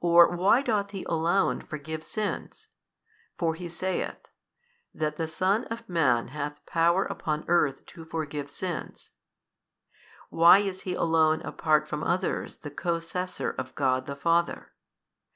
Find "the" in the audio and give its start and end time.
5.18-5.28, 12.56-12.72, 14.06-14.16